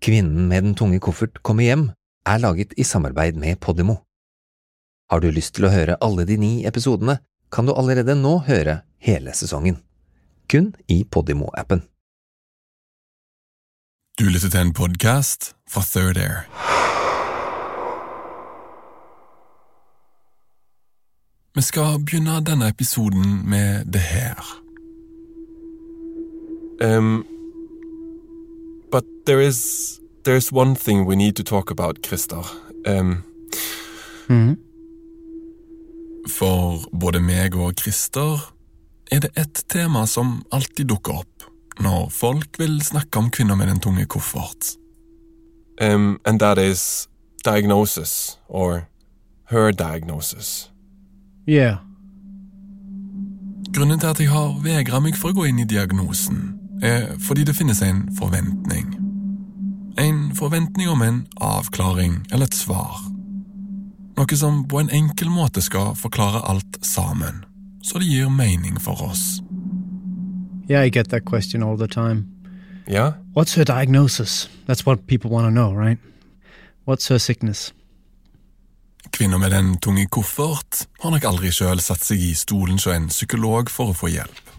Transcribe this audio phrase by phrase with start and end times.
[0.00, 1.88] Kvinnen med den tunge koffert kommer hjem
[2.28, 3.96] er laget i samarbeid med Podimo.
[5.10, 7.18] Har du lyst til å høre alle de ni episodene,
[7.50, 9.80] kan du allerede nå høre hele sesongen.
[10.48, 11.82] Kun i Podimo-appen.
[14.18, 16.44] Du lytter til en podkast fra Third Air.
[21.54, 24.38] Vi skal begynne denne episoden med det her.
[26.84, 27.24] Um,
[28.90, 32.42] but there is there's one thing we need to talk about, Christer.
[32.86, 33.24] Um,
[36.28, 38.52] For både meg og Christer
[39.10, 41.46] er det ett tema som alltid dukker opp
[41.80, 44.76] når folk vil snakke om kvinner med den tunge koffert.
[45.80, 47.08] um, and that is
[47.44, 48.88] diagnosis or
[49.44, 50.70] her diagnosis.
[51.46, 51.76] Yeah.
[53.72, 57.44] Grunnen til at jeg har vegra meg for å gå inn i diagnosen, er fordi
[57.44, 58.94] det finnes en forventning.
[59.98, 63.00] En forventning om en avklaring eller et svar.
[64.18, 67.44] Noe som på en enkel måte skal forklare alt sammen,
[67.82, 69.40] så det gir mening for oss.
[70.68, 72.26] Yeah, I get that question all the time.
[72.88, 73.12] Yeah?
[73.34, 74.48] What's her diagnosis?
[74.66, 75.98] That's what people want to know, right?
[76.84, 77.72] What's her sickness?
[79.10, 83.08] Kvinner med den tunge koffert har nok aldri sjøl satt seg i stolen hos en
[83.08, 84.57] psykolog for å få hjelp.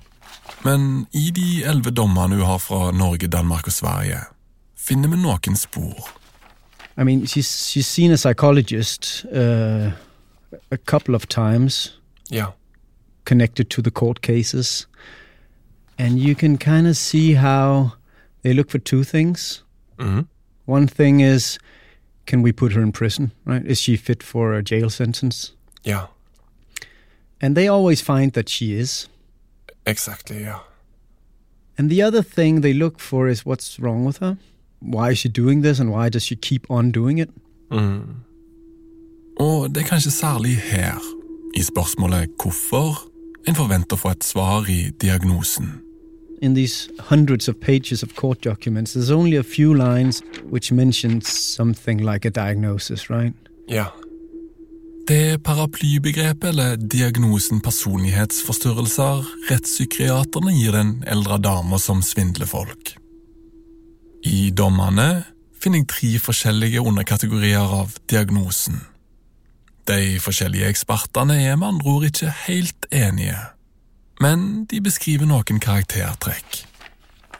[0.65, 4.17] Men i de elleve dommene hun har fra Norge, Danmark og Sverige,
[4.77, 6.09] finner vi noen spor.
[6.99, 9.91] I mean, she's she's seen a psychologist uh,
[10.71, 11.95] a couple of times
[12.31, 12.51] Yeah.
[13.25, 14.87] connected to the court cases,
[15.97, 17.89] and you can kind of see how
[18.43, 19.63] they look for two things.
[19.99, 20.25] Mhm.
[20.67, 21.57] One thing is,
[22.27, 23.31] can we put her in prison?
[23.45, 23.65] Right?
[23.65, 25.53] Is she fit for a jail sentence?
[25.85, 26.05] Yeah.
[27.41, 29.07] And they always find that she is.
[29.89, 30.61] Exactly, yeah.
[31.77, 34.37] And the other thing they look for is what's wrong with her?
[34.81, 37.29] Why is she doing this and why does she keep on doing it?
[37.71, 38.01] Mm.
[39.39, 40.99] Og det er kanskje særlig her,
[41.57, 43.09] i spørsmålet hvorfor,
[43.47, 45.79] en forventer å få et svar i diagnosen.
[46.41, 51.21] In these hundreds of pages of court documents, there's only a few lines which mention
[51.21, 53.33] something like a diagnosis, right?
[53.69, 53.91] Yeah.
[55.09, 62.91] Det paraplybegrepet, eller diagnosen personlighetsforstyrrelser, rettspsykiaterne gir den eldre dama som svindler folk.
[64.21, 65.23] I dommene
[65.57, 68.83] finner jeg tre forskjellige underkategorier av diagnosen.
[69.89, 73.39] De forskjellige ekspertene er med andre ord ikke helt enige,
[74.21, 76.67] men de beskriver noen karaktertrekk.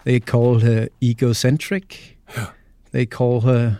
[0.07, 2.17] They call her egocentric.
[2.93, 3.75] They call her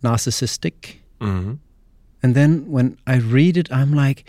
[0.00, 0.96] narcissistic.
[1.20, 1.58] Mhm.
[2.24, 4.24] And then when I read it, I'm like,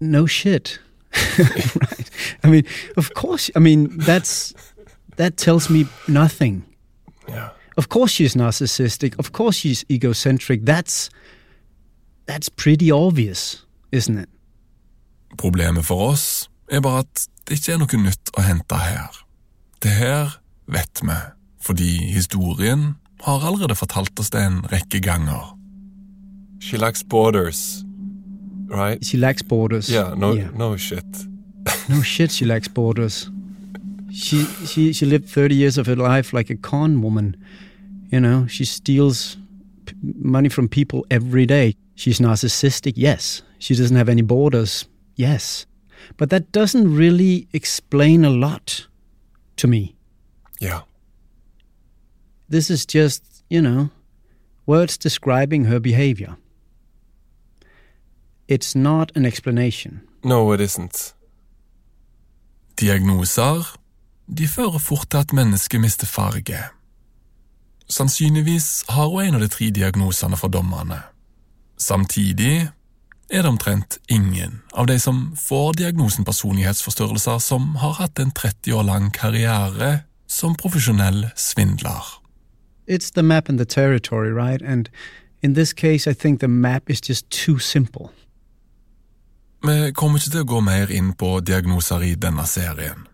[0.00, 0.78] no shit.
[1.38, 2.10] right?
[2.42, 2.64] I mean,
[2.96, 4.54] of course, I mean, that's,
[5.16, 6.64] that tells me nothing.
[7.28, 7.50] Yeah.
[7.76, 9.18] Of course she's narcissistic.
[9.18, 10.64] Of course she's egocentric.
[10.64, 11.10] That's,
[12.24, 14.30] that's pretty obvious, isn't it?
[15.36, 19.24] Problemet for oss er bare at det ikke er noe nytt å hente her.
[19.84, 20.38] Det her
[20.72, 21.20] vet vi,
[21.60, 22.94] fordi historien
[23.28, 25.52] har allerede fortalt oss det en rekke ganger.
[26.62, 27.84] She lacks borders,
[28.68, 29.04] right?
[29.04, 29.88] She lacks borders.
[29.90, 30.50] Yeah, no, Yeah.
[30.56, 31.04] no shit.
[31.88, 33.30] No shit, she lacks borders.
[34.12, 37.34] She she she lived thirty years of her life like a con woman.
[38.12, 39.36] You know, she steals
[39.86, 41.74] p- money from people every day.
[41.94, 43.42] She's narcissistic, yes.
[43.58, 44.86] She doesn't have any borders,
[45.16, 45.66] yes.
[46.16, 48.86] But that doesn't really explain a lot
[49.56, 49.94] to me.
[50.60, 50.82] Yeah.
[52.48, 53.90] This is just, you know,
[54.66, 56.36] words describing her behavior.
[58.52, 60.00] It's not an explanation.
[60.24, 61.14] No, it isn't.
[62.80, 63.76] Diagnoser
[64.38, 66.58] de fører fort til at mennesket mister farge.
[67.88, 71.00] Sannsynligvis har hun en av de tre diagnosene for dommerne.
[71.78, 72.68] Samtidig
[73.30, 78.72] er det omtrent ingen av de som får diagnosen personlighetsforstyrrelser, som har hatt en 30
[78.72, 82.04] år lang karriere som profesjonell svindler.
[82.86, 84.62] It's the map and the territory, right?
[84.62, 84.88] And
[85.42, 88.10] in this case, I think the map is just too simple.
[89.64, 93.04] Vi kommer ikke til å gå mer inn på diagnoser i denne serien.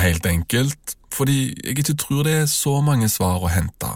[0.00, 3.90] Helt enkelt fordi jeg ikke tror det er så mange svar å hente.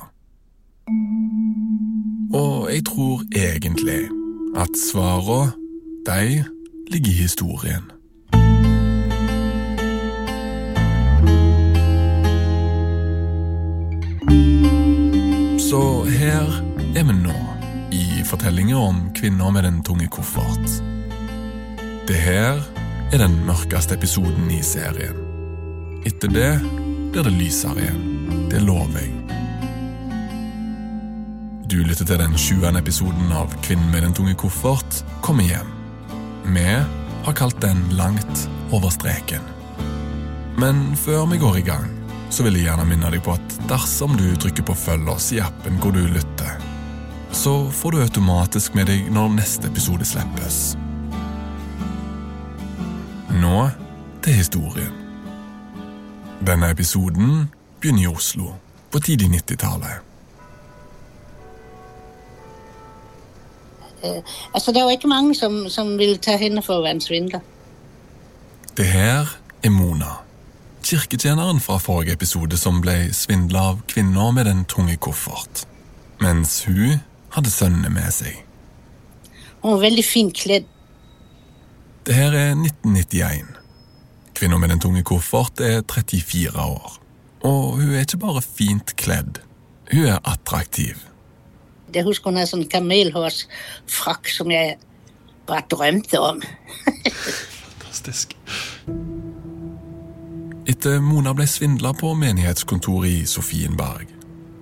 [2.35, 4.05] Og jeg tror egentlig
[4.55, 5.50] at svara,
[6.06, 6.44] de
[6.94, 7.91] ligger i historien.
[15.59, 16.59] Så her
[16.94, 17.38] er vi nå,
[17.91, 20.94] i fortellinga om kvinner med den tunge koffert.
[22.04, 22.58] Det her
[23.12, 25.16] er den mørkeste episoden i serien.
[26.04, 26.50] Etter det
[27.14, 28.02] blir det lysere igjen.
[28.52, 29.14] Det lover jeg.
[31.64, 32.76] Du lytter til den 20.
[32.76, 35.72] episoden av Kvinnen med den tunge koffert kommer hjem.
[36.52, 36.68] Vi
[37.24, 39.40] har kalt den Langt over streken.
[40.60, 41.88] Men før vi går i gang,
[42.28, 45.40] så vil jeg gjerne minne deg på at dersom du trykker på følg oss i
[45.40, 46.60] appen hvor du lytter,
[47.32, 50.74] så får du automatisk med deg når neste episode slippes.
[53.54, 53.68] Nå
[54.24, 54.94] til historien.
[56.46, 58.54] Denne episoden begynner i Oslo,
[58.90, 60.00] på tidlig 90-tallet.
[64.54, 67.46] Altså, det var ikke mange som, som ville ta henne for å være en svindler.
[68.76, 69.30] Det her
[69.62, 70.18] er Mona,
[70.82, 75.66] kirketjeneren fra forrige episode som ble svindla av kvinner med den tunge koffert,
[76.20, 76.98] mens hun
[77.36, 78.42] hadde sønnene med seg.
[79.62, 80.74] Hun var veldig fint kledd.
[82.06, 83.46] Det her er 1991.
[84.34, 86.98] Kvinna med den tunge koffert er 34 år.
[87.40, 89.40] Og hun er ikke bare fint kledd,
[89.92, 91.00] hun er attraktiv.
[91.94, 94.76] Jeg husker hun hadde sånn kamelhårsfrakk som jeg
[95.48, 96.44] bare drømte om.
[97.70, 98.36] Fantastisk.
[100.68, 104.12] Etter Mona ble svindla på menighetskontoret i Sofienberg,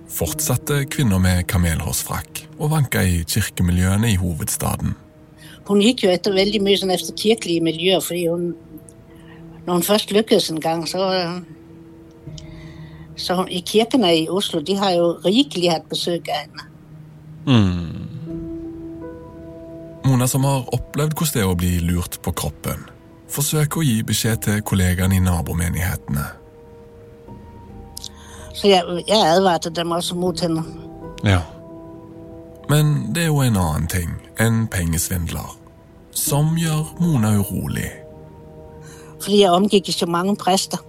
[0.07, 4.95] fortsatte kvinner med kamelhårsfrakk å vanke i kirkemiljøene i hovedstaden.
[5.67, 8.53] Hun gikk jo etter veldig mye sånn efter kirkelige miljøer, fordi hun
[9.63, 11.41] Når hun først lykkes en gang, så
[13.15, 16.69] Så hun, i kirkene i Oslo, de har jo rikelig hatt besøk av henne.
[20.03, 22.83] Mona som har opplevd hvordan det er å bli lurt på kroppen,
[23.29, 26.25] forsøker å gi beskjed til kollegaene i nabomenighetene.
[28.53, 30.63] Så jeg, jeg advarte dem også mot henne.
[31.23, 31.41] Ja.
[32.69, 35.57] Men det er jo en annen ting enn pengesvindler,
[36.11, 37.89] som gjør Mona urolig.
[39.21, 40.79] Fordi jeg omgikk ikke mange prester.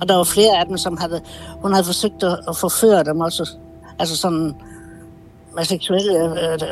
[0.00, 1.20] Og det var flere av dem som hadde
[1.62, 3.46] Hun hadde forsøkt å, forføre dem også.
[3.98, 4.40] Altså sånn
[5.56, 6.64] med seksuelle øh,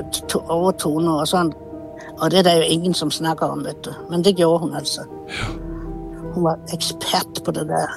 [0.53, 1.55] overtoner og sånn.
[2.19, 3.93] Og det er det jo ingen som snakker om, vet du.
[4.11, 5.07] Men det gjorde hun altså.
[6.35, 7.95] Hun var ekspert på det der.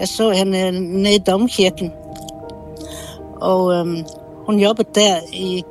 [0.00, 1.92] Jeg så henne nede i domkirken.
[3.40, 3.96] Og um,
[4.46, 5.62] hun jobbet der i,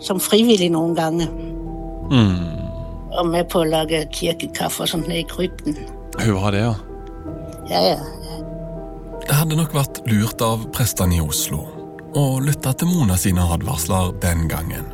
[0.00, 1.30] som frivillig noen ganger.
[3.12, 5.76] Og med på å lage kirkekaffe og sånt nede i krypten.
[6.20, 6.74] Hun var det, ja.
[7.70, 8.00] Ja, ja.
[9.22, 11.62] Det hadde nok vært lurt av prestene i Oslo
[12.18, 14.88] å lytte til Mona sine advarsler den gangen.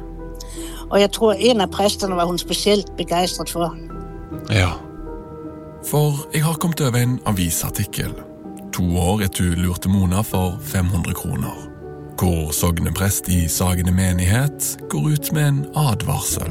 [0.88, 3.74] Og jeg tror en av prestene var hun spesielt begeistret for.
[4.54, 4.76] Ja.
[5.88, 8.14] For jeg har kommet over en avisartikkel
[8.74, 11.67] to år etter hun lurte Mona for 500 kroner.
[12.18, 16.50] Hvor sogneprest i Sagene menighet går ut med en advarsel.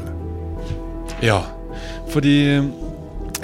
[1.22, 1.40] Ja,
[2.12, 2.36] fordi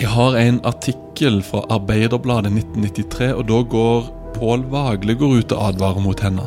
[0.00, 5.66] jeg har en artikkel fra Arbeiderbladet 1993, og da går Pål Vagle går ut og
[5.68, 6.46] advarer mot henne.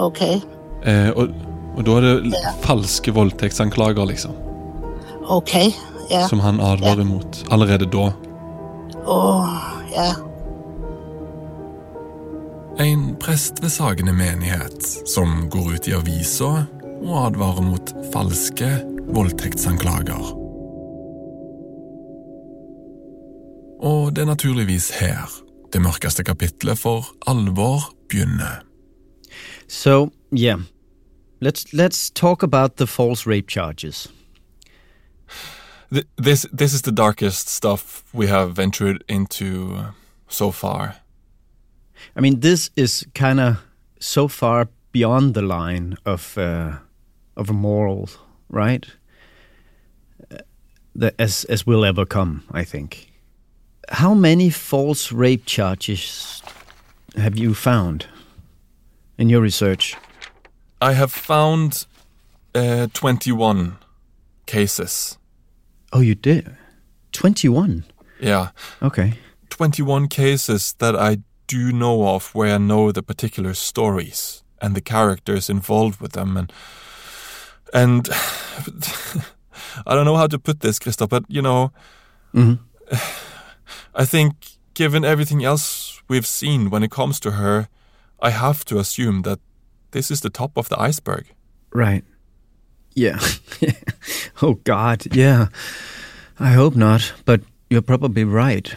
[0.00, 0.20] Ok.
[0.84, 1.34] Eh, og,
[1.76, 4.32] og da er det l- falske voldtektsanklager, liksom,
[5.28, 5.54] Ok.
[6.10, 6.26] Ja.
[6.28, 8.10] som han advarer mot allerede da.
[9.08, 9.54] Åh,
[9.94, 10.10] ja.
[12.78, 16.64] En prest ved Sagene menighet som går ut i avisa
[17.04, 18.66] og advarer mot falske
[19.14, 20.32] voldtektsanklager.
[23.78, 25.30] Og det er naturligvis her
[25.70, 28.64] det mørkeste kapitlet for alvor begynner.
[29.68, 30.58] So, yeah.
[31.40, 34.08] Let's let's talk about the false rape charges.
[35.92, 39.84] Th- this this is the darkest stuff we have ventured into uh,
[40.28, 41.03] so far.
[42.16, 43.56] I mean, this is kind of
[43.98, 46.78] so far beyond the line of uh,
[47.36, 48.08] of a moral,
[48.48, 48.86] right?
[50.30, 50.38] Uh,
[50.94, 53.10] the, as as will ever come, I think.
[53.90, 56.42] How many false rape charges
[57.16, 58.06] have you found
[59.18, 59.96] in your research?
[60.80, 61.86] I have found
[62.54, 63.76] uh, 21
[64.46, 65.18] cases.
[65.92, 66.56] Oh, you did?
[67.12, 67.84] 21?
[68.20, 68.50] Yeah.
[68.82, 69.14] Okay.
[69.50, 74.74] 21 cases that I do you know of where I know the particular stories and
[74.74, 76.52] the characters involved with them and
[77.72, 78.08] and
[79.86, 81.72] I don't know how to put this, Christoph, but you know
[82.34, 82.58] Mhm.
[83.94, 84.34] I think
[84.74, 87.68] given everything else we've seen when it comes to her,
[88.20, 89.38] I have to assume that
[89.90, 91.24] this is the top of the iceberg.
[91.72, 92.04] Right.
[92.94, 93.18] Yeah.
[94.42, 95.14] oh, God.
[95.14, 95.46] Yeah.
[96.38, 98.74] I hope not, but you're probably right.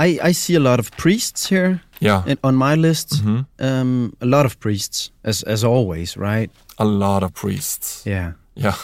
[0.00, 2.22] I, I see a lot of priests here Yeah.
[2.26, 3.22] in, on my list.
[3.24, 3.46] Mhm.
[3.58, 6.50] Um, a lot of priests, as, as always, right?
[6.78, 8.02] A lot of priests.
[8.06, 8.32] Yeah.
[8.56, 8.74] Yeah.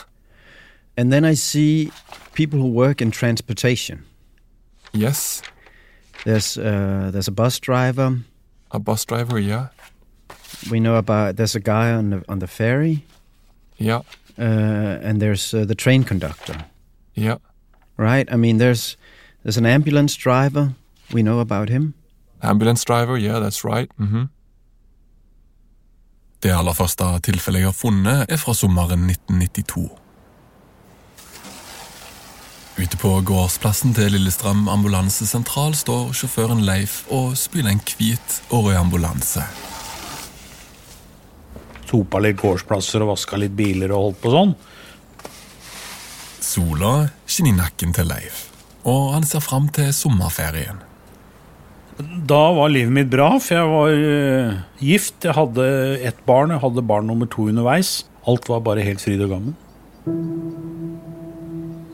[0.97, 1.91] And then I see
[2.35, 4.05] people who work in transportation.
[4.93, 5.43] Yes.
[6.25, 8.19] There's uh, there's a bus driver.
[8.71, 9.69] A bus driver, yeah.
[10.71, 13.05] We know about there's a guy on the on the ferry,
[13.79, 14.03] Yeah.
[14.39, 16.65] uh, and there's uh, the train conductor.
[17.15, 17.39] Yeah.
[17.97, 18.29] Right?
[18.33, 18.97] I mean, there's
[19.43, 20.75] there's an ambulance driver.
[21.13, 21.95] We know about him.
[22.43, 23.91] Ambulance driver, yeah, that's right.
[23.99, 24.29] hmm
[26.43, 29.91] Det aller første tilfellet jeg har funnet, er fra sommeren 1992.
[32.81, 38.79] Ute på gårdsplassen til Lillestrøm ambulansesentral står sjåføren Leif og spyler en hvit og rød
[38.81, 39.45] ambulanse.
[41.91, 44.55] Sopa litt gårdsplasser og vaska litt biler og holdt på sånn.
[46.41, 46.95] Sola
[47.27, 48.47] skinner i nakken til Leif,
[48.89, 50.81] og han ser fram til sommerferien.
[52.29, 55.25] Da var livet mitt bra, for jeg var eh, gift.
[55.25, 55.67] Jeg hadde
[56.07, 58.05] ett barn, jeg hadde barn nummer to underveis.
[58.29, 59.57] Alt var bare helt fryd og gammen.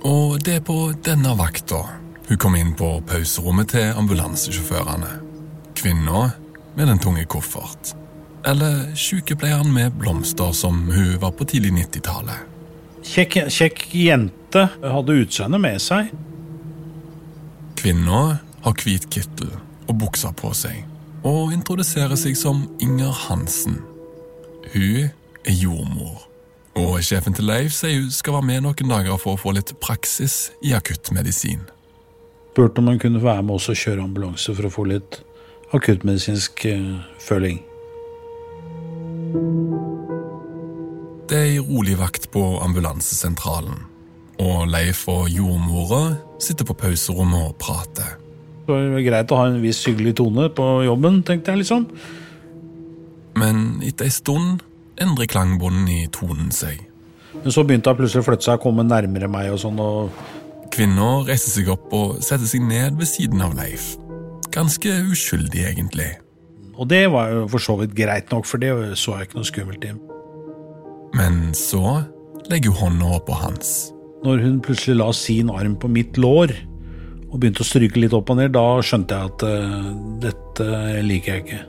[0.06, 1.84] Og det er på denne vakta
[2.26, 5.12] hun kom inn på pauserommet til ambulansesjåførene.
[5.78, 6.24] Kvinna
[6.74, 7.92] med den tunge koffert.
[8.46, 12.42] Eller sykepleieren med blomster som hun var på tidlig 90-tallet.
[13.06, 16.10] Kjekk, kjekk jente hadde utseendet med seg.
[17.78, 18.24] Kvinna
[18.66, 19.54] har hvit kittel
[19.86, 20.84] og bukser på seg,
[21.26, 23.80] og introduserer seg som Inger Hansen.
[24.74, 25.08] Hun
[25.46, 26.26] er jordmor,
[26.76, 29.72] og sjefen til Leif sier hun skal være med noen dager for å få litt
[29.82, 31.64] praksis i akuttmedisin.
[32.52, 35.20] Spurte om hun kunne være med oss og kjøre ambulanse for å få litt
[35.76, 37.60] akuttmedisinsk eh, føling.
[41.26, 43.80] Det er ei rolig vakt på ambulansesentralen,
[44.40, 46.04] og Leif og jordmora
[46.40, 48.25] sitter på pauserommet og prater.
[48.66, 51.86] Det var greit å ha en viss hyggelig tone på jobben, tenkte jeg liksom.
[53.38, 54.64] Men etter ei stund
[55.02, 56.80] endrer klangbonden i tonen seg.
[57.36, 59.78] Men så begynte hun plutselig å flytte seg og komme nærmere meg og sånn.
[59.78, 63.94] og Kvinna reiser seg opp og setter seg ned ved siden av Leif.
[64.56, 66.08] Ganske uskyldig, egentlig.
[66.76, 69.48] Og det var jo for så vidt greit nok, for det så jeg ikke noe
[69.48, 69.92] skummelt i.
[71.16, 72.00] Men så
[72.50, 73.92] legger hun hånda på hans.
[74.24, 76.52] Når hun plutselig la sin arm på mitt lår
[77.36, 79.88] og begynte å stryke litt opp og ned, da skjønte jeg at uh,
[80.24, 80.68] dette
[81.04, 81.62] liker jeg ikke.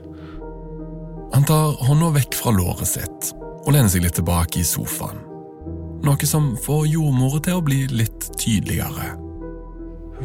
[1.34, 5.20] Han tar hånda vekk fra låret sitt og lener seg litt tilbake i sofaen.
[6.06, 9.12] Noe som får jordmora til å bli litt tydeligere.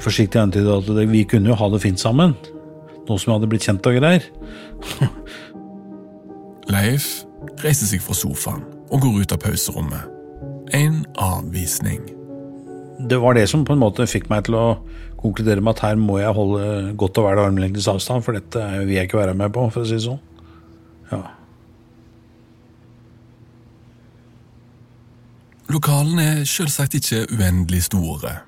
[0.02, 2.38] Forsiktig antydet at det, vi kunne jo ha det fint sammen.
[3.04, 4.24] Nå som vi hadde blitt kjent og greier.
[6.74, 7.10] Leif
[7.66, 10.08] reiser seg fra sofaen og går ut av pauserommet.
[10.74, 12.06] En avvisning.
[13.10, 14.68] Det var det som på en måte fikk meg til å
[15.24, 18.98] konkludere med at her må jeg holde godt og vel armlengdes avstand, for dette vil
[18.98, 20.22] jeg ikke være med på, for å si det sånn.
[21.14, 21.24] Ja.
[25.74, 28.42] Lokalene er selvsagt ikke uendelig store,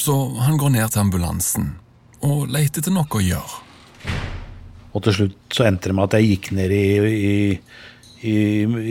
[0.00, 1.72] så han går ned til ambulansen
[2.26, 3.64] og leter etter noe å gjøre.
[4.90, 7.34] Og til slutt så endte det med at jeg gikk ned i, i,
[8.26, 8.36] i,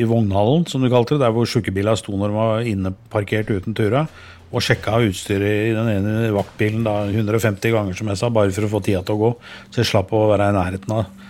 [0.01, 3.51] i vognhallen, som du kalte det, der hvor sjukebiler sto når de var inne parkert
[3.51, 4.05] uten tura,
[4.49, 8.65] og sjekka utstyret i den ene vaktbilen da 150 ganger, som jeg sa, bare for
[8.65, 9.31] å få tida til å gå,
[9.69, 11.27] så jeg slapp å være i nærheten av det.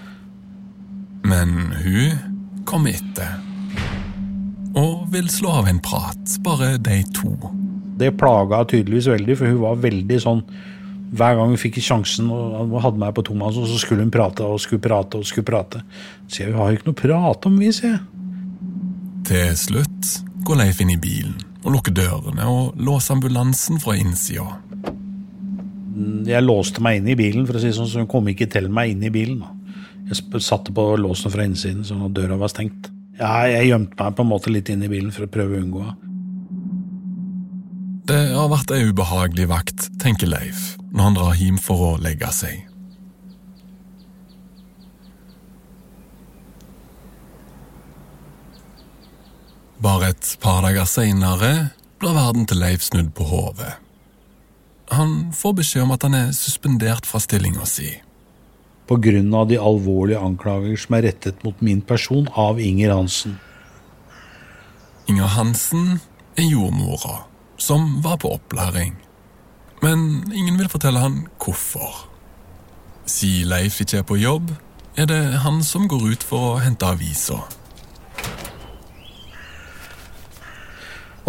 [1.30, 3.36] Men hun kom etter.
[4.80, 7.34] Og vil slå av en prat, bare de to.
[8.00, 10.44] Det plaga tydeligvis veldig, for hun var veldig sånn
[11.10, 14.62] hver gang hun fikk sjansen og hadde meg på tomannshånd, så skulle hun prate og
[14.62, 15.82] skulle prate og skulle prate.
[16.30, 18.02] Så jeg, vi har jo ikke noe å prate om, vi, sier jeg.
[19.30, 24.48] Til slutt går Leif inn i bilen og lukke dørene og låse ambulansen fra innsida.
[26.30, 28.70] Jeg låste meg inn i bilen, for å si sånn, så hun kom ikke til
[28.72, 29.42] meg inn i bilen.
[30.10, 32.88] Jeg satte på låsen fra innsiden, sånn at døra var stengt.
[33.20, 35.64] Ja, jeg gjemte meg på en måte litt inn i bilen for å prøve å
[35.64, 36.06] unngå henne.
[38.10, 42.32] Det har vært ei ubehagelig vakt, tenker Leif, når han drar hjem for å legge
[42.34, 42.64] seg.
[49.80, 51.52] Bare et par dager seinere
[52.00, 53.78] blir verden til Leif snudd på hodet.
[54.92, 57.94] Han får beskjed om at han er suspendert fra stillinga si.
[58.90, 63.38] På grunn av de alvorlige anklager som er rettet mot min person av Inger Hansen.
[65.08, 66.00] Inger Hansen
[66.36, 67.22] er jordmora,
[67.58, 68.98] som var på opplæring.
[69.82, 72.10] Men ingen vil fortelle han hvorfor.
[73.08, 74.52] Sier Leif ikke er på jobb,
[75.00, 77.40] er det han som går ut for å hente avisa.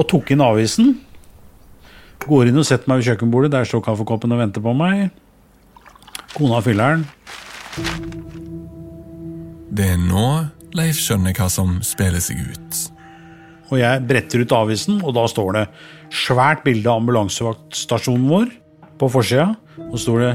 [0.00, 0.94] Og tok inn avisen.
[2.24, 3.52] Går inn og setter meg ved kjøkkenbordet.
[3.52, 5.10] Der står kaffekoppen og venter på meg.
[6.32, 7.04] Kona fyller den.
[9.70, 10.26] Det er nå
[10.76, 12.80] Leif skjønner hva som spiller seg ut.
[13.70, 15.64] Og jeg bretter ut avisen, og da står det
[16.14, 18.52] svært bilde av ambulansevaktstasjonen vår
[19.00, 19.52] på forsida.
[19.90, 20.32] Og står det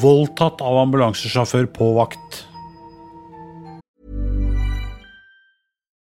[0.00, 2.44] 'voldtatt av ambulansesjåfør på vakt'.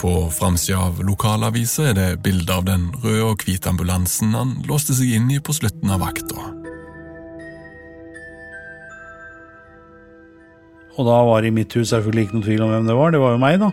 [0.00, 4.96] På framsida av lokalavisa er det bilde av den røde og hvite ambulansen han låste
[4.96, 6.50] seg inn i på slutten av vakta.
[10.96, 13.12] Og da var det i mitt hus selvfølgelig ikke noen tvil om hvem det var.
[13.12, 13.70] Det var jo meg, da.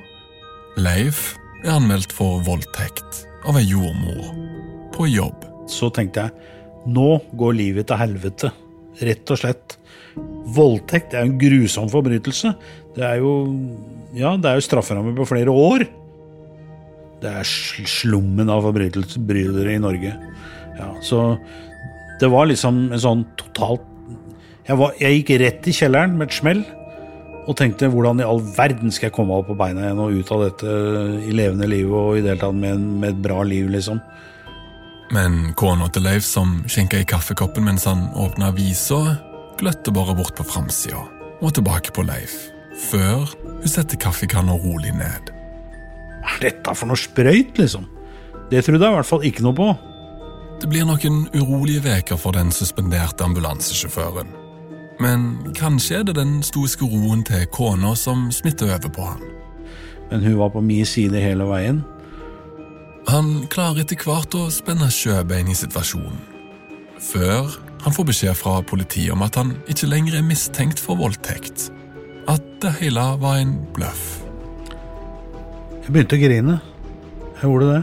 [0.84, 1.22] Leif
[1.64, 4.32] er anmeldt for voldtekt av ei jordmor
[4.96, 5.48] på jobb.
[5.72, 8.52] Så tenkte jeg nå går livet til helvete.
[9.04, 9.78] Rett og slett.
[10.56, 12.52] Voldtekt er en grusom forbrytelse.
[12.96, 13.36] Det er jo
[14.14, 15.88] ja, det er jo strafferamme på flere år.
[17.24, 20.14] Det er slummen av forbrytelser i Norge.
[20.78, 21.26] Ja, så
[22.20, 23.90] det var liksom en sånn totalt
[24.64, 26.62] jeg, var, jeg gikk rett i kjelleren med et smell
[27.44, 30.32] og tenkte hvordan i all verden skal jeg komme opp på beina igjen og ut
[30.32, 30.76] av dette
[31.28, 34.00] i levende liv og i det hele tatt med, med, et bra liv, liksom.
[35.14, 39.18] Men kona til Leif, som skjenka i kaffekoppen mens han åpna avisa,
[39.60, 41.04] gløtte bare bort på framsida
[41.44, 42.38] og tilbake på Leif,
[42.88, 45.34] før hun setter kaffekanna rolig ned.
[46.24, 47.90] Hva er dette for noe sprøyt, liksom?
[48.52, 49.68] Det trodde jeg i hvert fall ikke noe på.
[50.62, 54.30] Det blir noen urolige veker for den suspenderte ambulansesjåføren.
[55.04, 59.26] Men kanskje er det den stoiske roen til kona som smitter over på han.
[60.12, 61.82] Men hun var på min side hele veien.
[63.10, 66.22] Han klarer etter hvert å spenne sjøbein i situasjonen.
[67.04, 71.68] Før han får beskjed fra politiet om at han ikke lenger er mistenkt for voldtekt.
[72.32, 74.23] At det hele var en bløff.
[75.84, 76.60] Jeg begynte å grine.
[77.36, 77.82] Jeg gjorde det.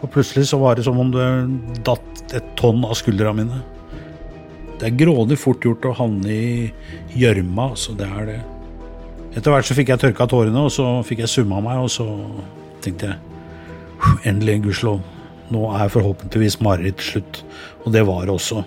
[0.00, 1.26] Og plutselig så var det som om det
[1.86, 3.60] datt et tonn av skuldra mine.
[4.80, 6.70] Det er grådig fort gjort å havne i
[7.20, 8.38] gjørma, så det er det.
[9.36, 12.06] Etter hvert så fikk jeg tørka tårene, og så fikk jeg summa meg, og så
[12.82, 13.26] tenkte jeg
[14.24, 15.02] Endelig, gudskjelov.
[15.52, 17.42] Nå er forhåpentligvis marerittet slutt.
[17.84, 18.62] Og det var det også.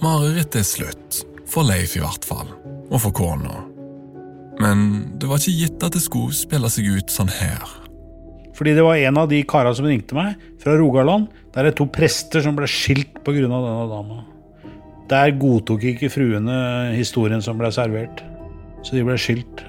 [0.00, 1.18] Marerittet er slutt.
[1.44, 2.48] For Leif, i hvert fall.
[2.88, 3.66] Og for kona.
[4.62, 4.86] Men
[5.20, 7.81] det var ikke gitt at det skulle spille seg ut sånn her.
[8.56, 11.28] Fordi det var en av de kara som ringte meg, fra Rogaland.
[11.54, 13.48] Der er to prester som ble skilt pga.
[13.48, 14.24] denne dama.
[15.08, 18.22] Der godtok ikke fruene historien som ble servert.
[18.82, 19.64] Så de ble skilt.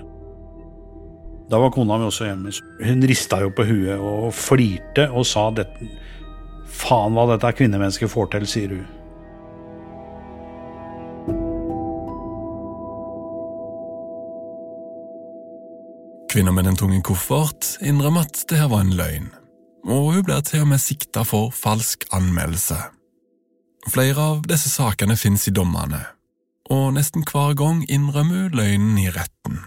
[1.50, 2.52] Da var kona mi også hjemme.
[2.82, 5.92] Hun rista jo på huet og flirte og sa dette
[6.74, 9.03] Faen hva dette kvinnemennesket får til, sier hun.
[16.34, 19.28] Kvinna med den tunge koffert innrømmer at det her var en løgn,
[19.86, 22.78] og hun blir til og med sikta for falsk anmeldelse.
[23.94, 26.00] Flere av disse sakene finnes i dommene,
[26.74, 29.60] og nesten hver gang innrømmer hun løgnen i retten.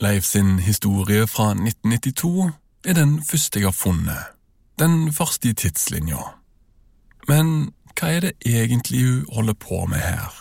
[0.00, 2.48] Leif sin historie fra 1992
[2.88, 4.32] er den første jeg har funnet,
[4.80, 6.22] den første i tidslinja.
[7.28, 10.32] Men hva er det egentlig hun holder på med her?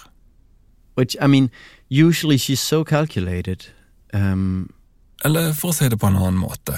[0.96, 1.52] Which, I mean,
[1.92, 3.68] usually she's so calculated.
[4.14, 4.72] Um,
[5.24, 6.76] Eller for å si det på en annen måte,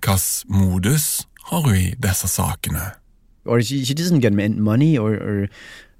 [0.00, 2.94] hvilken modus har hun i disse sakene?
[3.44, 5.48] or she, she doesn't get money or, or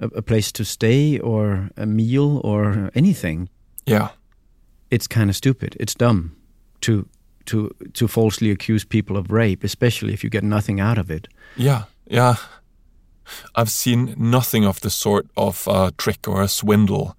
[0.00, 3.48] a, a place to stay or a meal or anything.
[3.86, 4.10] Yeah.
[4.90, 5.76] It's kind of stupid.
[5.80, 6.36] It's dumb
[6.82, 7.08] to
[7.46, 11.28] to to falsely accuse people of rape, especially if you get nothing out of it.
[11.56, 12.36] Yeah, yeah.
[13.54, 17.16] I've seen nothing of the sort of uh, trick or a swindle,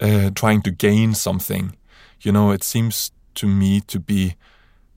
[0.00, 1.76] uh, trying to gain something.
[2.20, 4.34] You know, it seems to me to be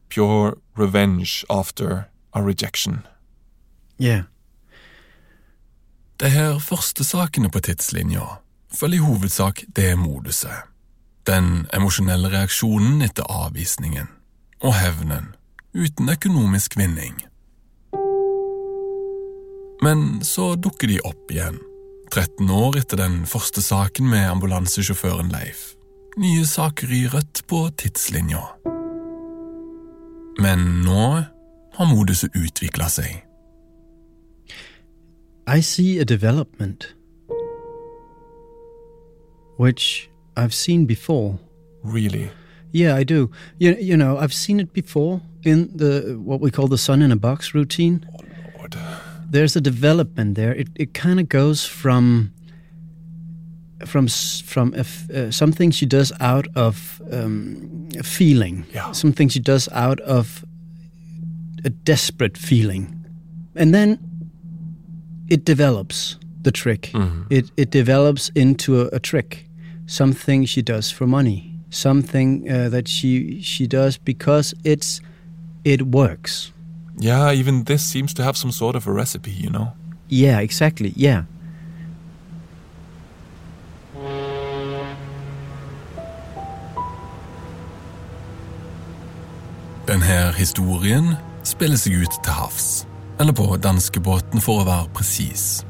[0.09, 3.05] pure revenge after a rejection.
[4.01, 4.23] Yeah.
[6.19, 8.25] De her første sakene på tidslinja
[8.73, 10.67] følger i hovedsak det moduset.
[11.27, 14.07] Den emosjonelle reaksjonen etter avvisningen,
[14.61, 15.35] og hevnen,
[15.73, 17.19] uten økonomisk vinning.
[19.81, 21.59] Men så dukker de opp igjen,
[22.11, 25.71] 13 år etter den første saken med ambulansesjåføren Leif.
[26.17, 28.41] Nye saker i rødt på tidslinja.
[30.43, 31.05] Men nå
[31.77, 33.21] har moduset utvikla seg.
[35.47, 36.95] I see a development
[39.57, 41.39] which I've seen before.
[41.83, 42.29] Really?
[42.73, 43.31] Yeah, I do.
[43.59, 47.11] You, you know, I've seen it before in the what we call the sun in
[47.11, 48.05] a box routine.
[48.13, 48.25] Oh,
[48.59, 48.75] Lord.
[49.29, 50.53] There's a development there.
[50.53, 52.31] It it kind of goes from
[53.85, 54.07] from
[54.45, 58.91] from uh, something she does out of um, a feeling, Yeah.
[58.93, 60.43] something she does out of
[61.65, 62.87] a desperate feeling,
[63.55, 63.97] and then
[65.29, 66.91] it develops the trick.
[67.29, 69.45] It it develops into a, a trick,
[69.85, 75.01] something she does for money, something uh, that she she does because it's
[75.63, 76.51] it works.
[76.97, 79.73] Yeah, even this seems to have some sort of a recipe, you know?
[80.09, 80.93] Yeah, exactly.
[80.95, 81.23] Yeah.
[90.31, 91.07] Denne historien
[91.43, 92.67] spiller seg ut til havs,
[93.19, 95.65] eller på danskebåten for å være presis.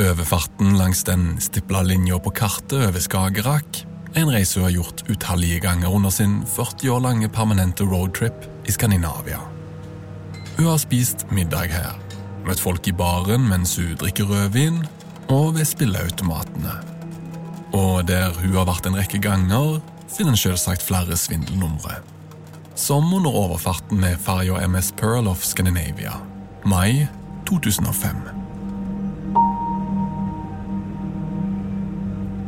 [0.00, 3.82] Overfarten langs den stipla linja på kartet over Skagerrak
[4.14, 8.48] er en reise hun har gjort utallige ganger under sin 40 år lange permanente roadtrip
[8.64, 9.42] i Skandinavia.
[10.56, 12.00] Hun har spist middag her,
[12.48, 14.86] møtt folk i baren mens hun drikker rødvin,
[15.28, 16.80] og ved spilleautomatene.
[17.76, 22.00] Og der hun har vært en rekke ganger, finner en selvsagt flere svindelnumre
[22.76, 26.12] som under overfarten med ferja MS Pearl of Scandinavia,
[26.64, 27.08] mai
[27.48, 28.16] 2005.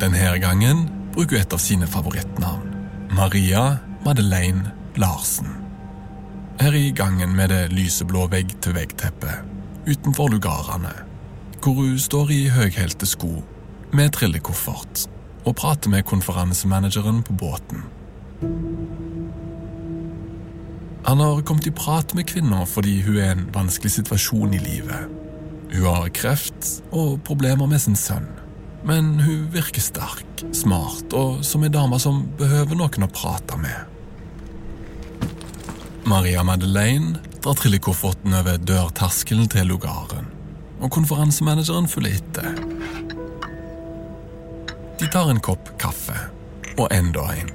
[0.00, 2.74] Denne gangen bruker hun et av sine favorittnavn,
[3.16, 5.48] Maria Madeleine Larsen.
[6.60, 9.46] Her i gangen med det lyseblå vegg-til-vegg-teppet,
[9.88, 10.92] utenfor lugarene,
[11.62, 13.38] hvor hun står i høyhælte sko
[13.96, 15.06] med trillekoffert
[15.46, 17.86] og prater med konferansemanageren på båten.
[21.06, 24.62] Han har kommet i prat med kvinner fordi hun er i en vanskelig situasjon i
[24.62, 25.14] livet.
[25.72, 28.26] Hun har kreft og problemer med sin sønn,
[28.88, 33.94] men hun virker sterk, smart og som en dame som behøver noen å prate med.
[36.08, 40.30] Maria Madeleine drar trillekofferten over dørterskelen til lugaren,
[40.80, 42.54] og konferansemanageren følger etter.
[44.98, 46.16] De tar en kopp kaffe,
[46.78, 47.52] og enda en.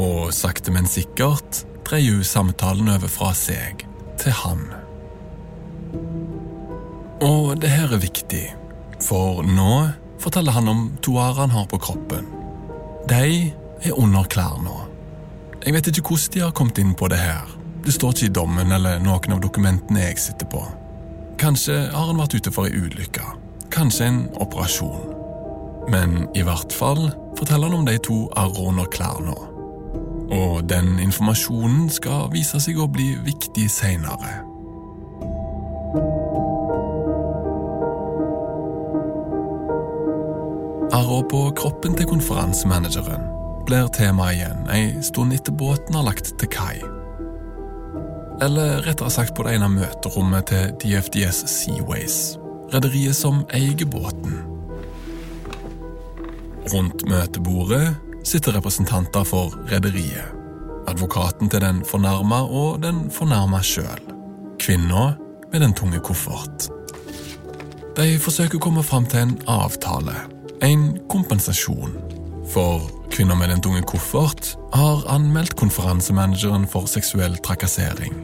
[0.00, 3.82] Og sakte, men sikkert dreier hun samtalen over fra seg
[4.20, 4.60] til han.
[7.20, 8.44] Og det her er viktig,
[9.02, 9.72] for nå
[10.22, 12.28] forteller han om toaret han har på kroppen.
[13.10, 13.50] De
[13.82, 14.76] er under klær nå.
[15.64, 17.50] Jeg vet ikke hvordan de har kommet inn på det her.
[17.84, 20.62] Det står ikke i dommen eller noen av dokumentene jeg sitter på.
[21.40, 23.24] Kanskje har han vært ute for ei ulykke.
[23.72, 25.08] Kanskje en operasjon.
[25.90, 29.49] Men i hvert fall forteller han om de to arrene klær nå.
[30.30, 34.44] Og den informasjonen skal vise seg å bli viktig seinere.
[40.90, 43.26] Arra på kroppen til konferansemanageren
[43.66, 46.80] blir tema igjen ei stund etter båten har lagt til kai.
[48.42, 52.16] Eller rettere sagt på det ene møterommet til DFDS Seaways,
[52.72, 54.38] rederiet som eier båten.
[56.72, 60.34] Rundt møtebordet sitter representanter for rederiet,
[60.88, 64.02] advokaten til den fornærma og den fornærma sjøl,
[64.60, 65.14] kvinna
[65.52, 66.68] med den tunge koffert.
[67.96, 70.14] De forsøker å komme fram til en avtale
[70.62, 71.96] en kompensasjon.
[72.50, 78.14] For kvinner med den tunge koffert har anmeldt konferansemanageren for seksuell trakassering.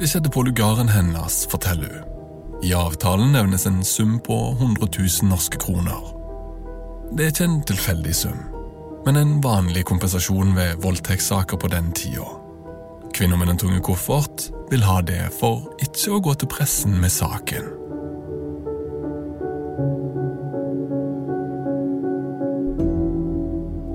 [0.00, 2.10] Det skjedde på lugaren hennes, forteller hun.
[2.64, 6.00] I avtalen nevnes en sum på 100 000 norske kroner.
[7.12, 8.38] Det er ikke en tilfeldig sum,
[9.04, 12.26] men en vanlig kompensasjon ved voldtektssaker på den tida.
[13.14, 17.12] Kvinner med den tunge koffert vil ha det for ikke å gå til pressen med
[17.12, 17.68] saken.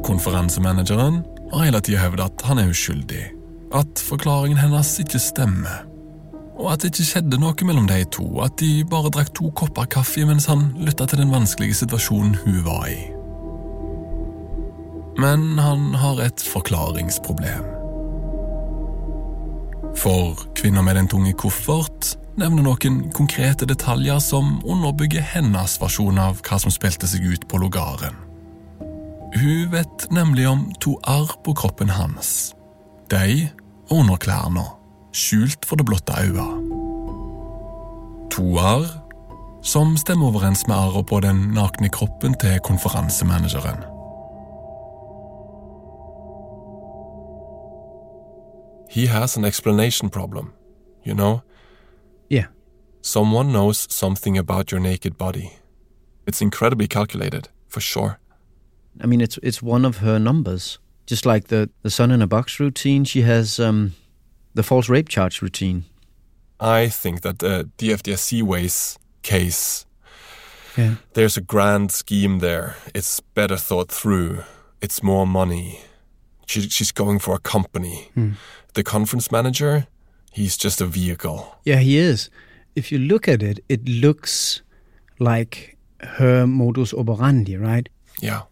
[0.08, 1.20] Konferansemanageren
[1.52, 3.26] har hele tida hevda at han er uskyldig,
[3.76, 5.86] at forklaringen hennes ikke stemmer,
[6.60, 9.90] og at det ikke skjedde noe mellom de to, at de bare drakk to kopper
[9.90, 13.19] kaffe mens han lytta til den vanskelige situasjonen hun var i.
[15.20, 17.66] Men han har et forklaringsproblem.
[20.00, 26.40] For kvinner med den tunge koffert nevner noen konkrete detaljer som underbygger hennes versjon av
[26.46, 28.16] hva som spilte seg ut på logaren.
[29.36, 32.54] Hun vet nemlig om to arr på kroppen hans.
[33.12, 33.50] De
[33.90, 34.64] og underklærne,
[35.12, 36.56] skjult for det blotte øyet.
[38.34, 38.88] To arr
[39.66, 43.99] som stemmer overens med arrene på den nakne kroppen til konferansemanageren.
[48.90, 50.54] He has an explanation problem,
[51.04, 51.44] you know?
[52.30, 52.48] Yeah.
[53.02, 55.52] Someone knows something about your naked body.
[56.28, 58.20] It's incredibly calculated, for sure.
[59.02, 60.80] I mean, it's it's one of her numbers.
[61.12, 63.94] Just like the the sun in a box routine, she has um,
[64.56, 65.84] the false rape charge routine.
[66.60, 69.86] I think that the DFDS Seaways case,
[70.78, 70.96] Yeah.
[71.14, 72.76] there's a grand scheme there.
[72.94, 74.44] It's better thought through.
[74.82, 75.80] It's more money.
[76.48, 78.10] She, she's going for a company.
[78.14, 78.32] Hmm.
[78.80, 79.88] The conference manager,
[80.32, 81.60] he's just a vehicle.
[81.66, 82.30] Yeah, he is.
[82.78, 84.62] If you look at it, it looks
[85.20, 87.90] like her modus operandi, right?
[88.22, 88.44] Yeah.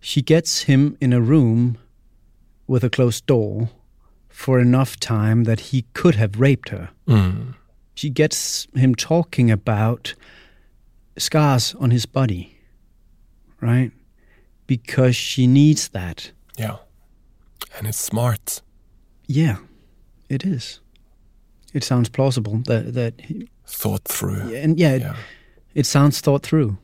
[0.00, 1.76] She gets him in a room
[2.66, 3.68] with a closed door
[4.30, 6.88] for enough time that he could have raped her.
[7.06, 7.56] Mm.
[7.94, 10.14] She gets him talking about
[11.18, 12.56] scars on his body,
[13.60, 13.92] right?
[14.66, 16.32] Because she needs that.
[16.56, 16.76] Yeah.
[17.76, 18.62] And it's smart.
[19.26, 19.56] Yeah,
[20.28, 20.80] it is.
[21.74, 24.54] It sounds plausible that that he, Thought through.
[24.54, 25.16] and yeah, it,
[25.74, 26.78] it sounds thought through.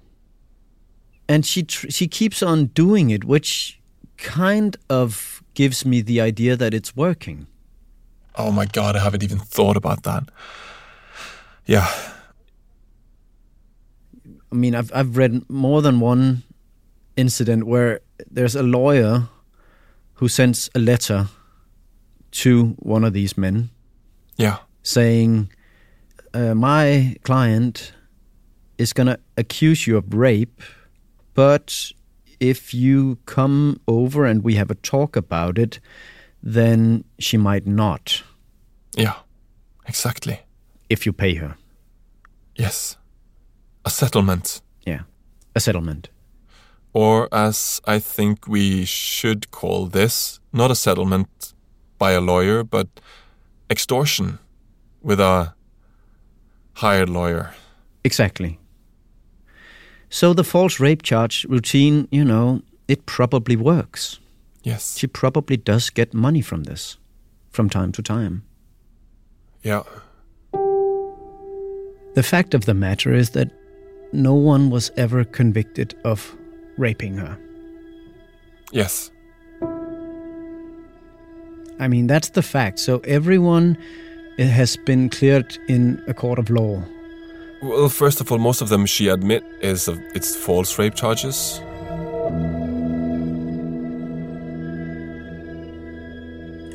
[1.28, 3.80] And she tr- she keeps on doing it, which
[4.16, 7.46] kind of gives me the idea that it's working.
[8.34, 10.24] Oh my god, I haven't even thought about that.
[11.66, 11.86] Yeah.
[14.50, 16.42] I mean, I've I've read more than one
[17.16, 18.00] incident where
[18.30, 19.28] there's a lawyer
[20.14, 21.28] who sends a letter
[22.32, 23.70] to one of these men
[24.36, 24.58] Yeah.
[24.82, 25.50] saying,
[26.34, 27.92] uh, "My client
[28.78, 30.60] is going to accuse you of rape,
[31.34, 31.92] but
[32.40, 35.78] if you come over and we have a talk about it,
[36.42, 38.22] then she might not
[38.96, 39.14] Yeah.
[39.86, 40.40] Exactly.
[40.88, 41.56] if you pay her.
[42.56, 42.96] Yes.
[43.84, 44.60] A settlement.
[44.86, 45.02] Yeah,
[45.54, 46.08] a settlement.
[46.92, 51.51] Or, as I think we should call this, not a settlement
[52.02, 52.88] by a lawyer, but
[53.70, 54.38] extortion
[55.02, 55.54] with a
[56.74, 57.54] hired lawyer.
[58.02, 58.58] Exactly.
[60.10, 64.18] So the false rape charge routine, you know, it probably works.
[64.64, 64.98] Yes.
[64.98, 66.98] She probably does get money from this
[67.50, 68.42] from time to time.
[69.62, 69.84] Yeah.
[72.14, 73.50] The fact of the matter is that
[74.12, 76.36] no one was ever convicted of
[76.76, 77.38] raping her.
[78.72, 79.12] Yes.
[81.80, 82.78] I mean, that's the fact.
[82.80, 83.76] So everyone
[84.38, 86.82] has been cleared in a court of law.
[87.62, 91.60] Well, first of all, most of them she admit is of, it's false rape charges.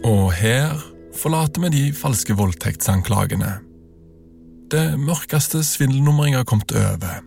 [0.04, 0.78] Og her
[1.18, 3.52] forlater vi de falske voldtektsanklagene.
[4.72, 7.24] Det mørkeste svindelnummeret jeg har kommet over.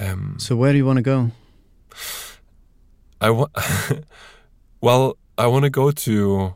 [0.00, 1.28] Um, So where do you want to go?
[3.20, 3.50] I wa-
[4.86, 6.54] well, I want to go to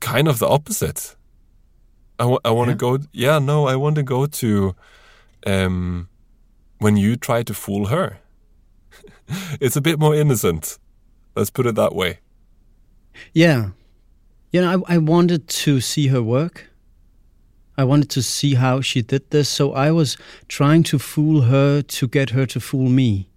[0.00, 1.16] kind of the opposite.
[2.18, 2.98] I want to go.
[3.12, 4.74] Yeah, no, I want to go to
[5.46, 6.10] um,
[6.80, 8.18] when you try to fool her.
[9.58, 10.78] it's a bit more innocent.
[11.34, 12.18] Let's put it that way.
[13.32, 13.70] Yeah.
[14.52, 16.68] You know, I, I wanted to see her work.
[17.78, 21.80] I wanted to see how she did this, so I was trying to fool her
[21.80, 23.30] to get her to fool me.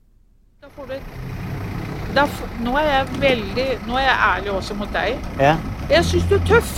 [2.16, 2.28] Da
[2.60, 5.18] Nå er jeg veldig Nå er jeg ærlig også mot deg.
[5.40, 5.56] Ja.
[5.90, 6.72] Jeg syns du er tøff.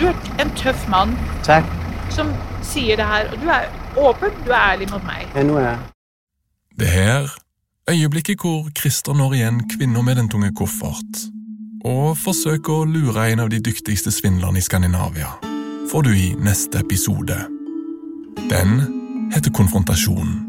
[0.00, 1.64] Du er en tøff mann Takk.
[2.10, 3.32] som sier det her.
[3.32, 5.26] Og du er åpen, du er ærlig mot meg.
[5.34, 5.78] Ja, nå er jeg.
[6.78, 7.28] Det her
[7.90, 11.24] øyeblikket hvor Christer når igjen kvinner med den tunge koffert,
[11.84, 15.32] og forsøker å lure en av de dyktigste svindlerne i Skandinavia,
[15.90, 17.38] får du i neste episode.
[18.50, 18.80] Den
[19.34, 20.47] heter Konfrontasjon.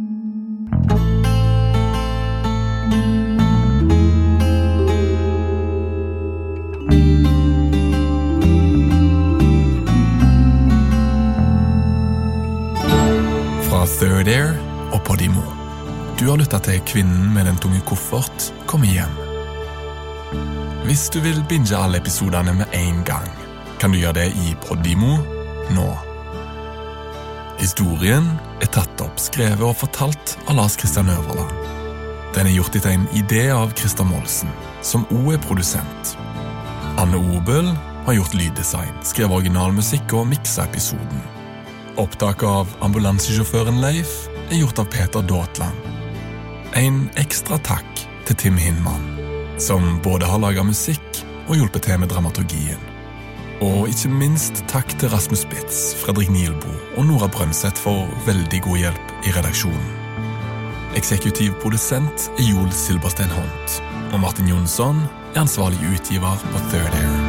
[13.80, 14.50] Fra Third Air
[14.92, 15.39] og Podimo.
[16.20, 19.13] Du har lytta til Kvinnen med den tunge koffert kommer hjem.
[20.84, 23.30] Hvis du vil binge alle episodene med en gang,
[23.80, 25.13] kan du gjøre det i Podimo
[25.78, 25.88] nå.
[27.63, 28.28] Historien
[28.60, 31.56] er tatt opp, skrevet og fortalt av Lars Kristian Øverland.
[32.36, 34.52] Den er gjort etter en idé av Christer Molsen,
[34.84, 36.18] som òg er produsent.
[37.00, 37.72] Anne Obel
[38.04, 41.38] har gjort lyddesign, skrevet originalmusikk og miksa episoden.
[42.00, 45.76] Opptaket av ambulansesjåføren Leif er gjort av Peter Daatland.
[46.80, 49.04] En ekstra takk til Tim Hinman,
[49.60, 52.80] som både har laga musikk og hjulpet til med dramaturgien.
[53.60, 58.80] Og ikke minst takk til Rasmus Spitz, Fredrik Nielbo og Nora Brøndseth for veldig god
[58.86, 59.90] hjelp i redaksjonen.
[60.96, 63.82] Eksekutiv produsent er Joel Silberstein Hont,
[64.14, 67.29] og Martin Jonsson er ansvarlig utgiver på Third Air.